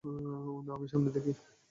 [0.03, 0.71] না,
[0.73, 1.31] আমি সামনে দেখি।